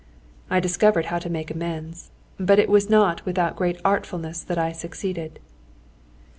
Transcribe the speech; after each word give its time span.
I 0.49 0.59
discovered 0.59 1.05
how 1.05 1.19
to 1.19 1.29
make 1.29 1.51
amends, 1.51 2.09
but 2.39 2.57
it 2.57 2.69
was 2.69 2.89
not 2.89 3.23
without 3.23 3.55
great 3.55 3.79
artfulness 3.85 4.41
that 4.41 4.57
I 4.57 4.71
succeeded. 4.71 5.37